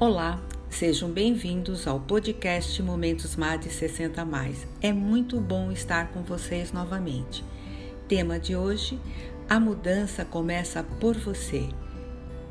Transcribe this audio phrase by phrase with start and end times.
[0.00, 4.66] Olá, sejam bem-vindos ao podcast Momentos MAD 60 Mais.
[4.80, 7.44] É muito bom estar com vocês novamente.
[8.08, 8.98] Tema de hoje:
[9.46, 11.68] a mudança começa por você.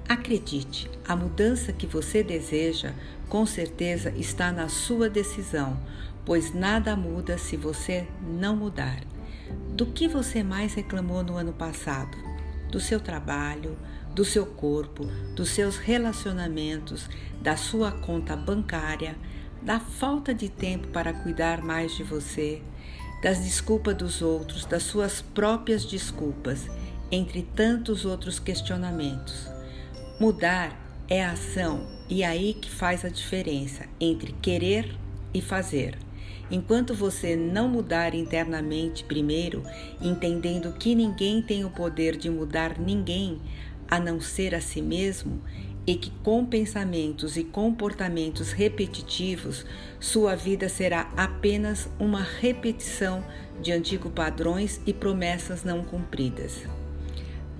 [0.08, 2.94] Acredite, a mudança que você deseja
[3.28, 5.76] com certeza está na sua decisão,
[6.24, 9.00] pois nada muda se você não mudar.
[9.74, 12.29] Do que você mais reclamou no ano passado?
[12.72, 13.78] Do seu trabalho,
[14.14, 15.06] do seu corpo,
[15.36, 17.10] dos seus relacionamentos,
[17.42, 19.16] da sua conta bancária,
[19.62, 22.62] da falta de tempo para cuidar mais de você,
[23.22, 26.68] das desculpas dos outros, das suas próprias desculpas,
[27.12, 29.50] entre tantos outros questionamentos.
[30.20, 30.78] Mudar
[31.10, 34.96] é a ação e é aí que faz a diferença entre querer
[35.34, 35.98] e fazer.
[36.52, 39.64] Enquanto você não mudar internamente primeiro,
[40.02, 43.40] entendendo que ninguém tem o poder de mudar ninguém
[43.88, 45.42] a não ser a si mesmo,
[45.86, 49.66] e que com pensamentos e comportamentos repetitivos,
[50.00, 53.24] sua vida será apenas uma repetição
[53.62, 56.62] de antigos padrões e promessas não cumpridas.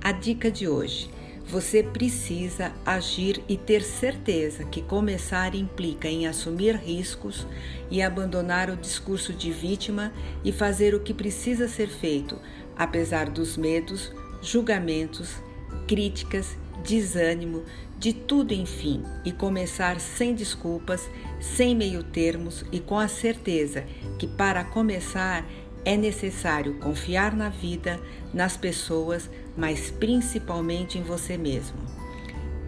[0.02, 1.10] A dica de hoje:
[1.50, 7.48] você precisa agir e ter certeza que começar implica em assumir riscos
[7.90, 12.40] e abandonar o discurso de vítima e fazer o que precisa ser feito,
[12.78, 15.42] apesar dos medos, julgamentos,
[15.88, 17.64] críticas desânimo,
[17.98, 21.10] de tudo enfim, e começar sem desculpas,
[21.42, 23.84] sem meio-termos e com a certeza
[24.18, 25.46] que para começar
[25.86, 28.00] é necessário confiar na vida,
[28.34, 31.78] nas pessoas, mas principalmente em você mesmo.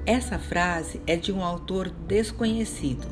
[0.06, 3.08] Essa frase é de um autor desconhecido.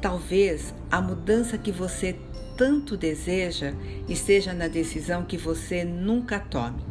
[0.00, 2.18] Talvez a mudança que você
[2.56, 3.72] tanto deseja
[4.08, 6.82] esteja na decisão que você nunca tome.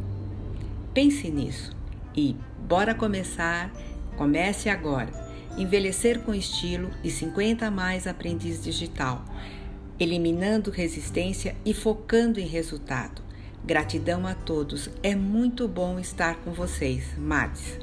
[0.94, 1.76] Pense nisso
[2.16, 2.36] e
[2.68, 3.72] bora começar,
[4.18, 5.30] comece agora.
[5.58, 9.24] Envelhecer com estilo e 50 mais aprendiz digital,
[10.00, 13.22] eliminando resistência e focando em resultado.
[13.66, 17.04] Gratidão a todos, é muito bom estar com vocês.
[17.18, 17.80] Mads.